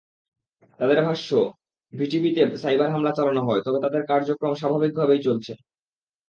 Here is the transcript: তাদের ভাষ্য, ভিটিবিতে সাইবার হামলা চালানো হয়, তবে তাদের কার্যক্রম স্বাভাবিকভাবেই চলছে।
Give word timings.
তাদের 0.79 0.99
ভাষ্য, 1.03 1.29
ভিটিবিতে 1.93 2.41
সাইবার 2.57 2.89
হামলা 2.89 3.11
চালানো 3.11 3.41
হয়, 3.47 3.61
তবে 3.65 3.79
তাদের 3.79 4.01
কার্যক্রম 4.05 4.53
স্বাভাবিকভাবেই 4.53 5.21
চলছে। 5.23 5.53